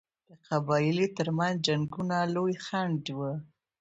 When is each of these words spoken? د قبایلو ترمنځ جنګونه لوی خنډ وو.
د 0.27 0.29
قبایلو 0.47 1.05
ترمنځ 1.17 1.55
جنګونه 1.67 2.17
لوی 2.35 2.55
خنډ 2.65 3.03
وو. 3.17 3.33